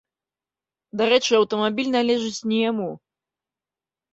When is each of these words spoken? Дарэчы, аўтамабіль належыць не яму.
Дарэчы, 1.01 1.31
аўтамабіль 1.39 1.91
належыць 1.97 2.45
не 2.53 2.59
яму. 2.71 2.89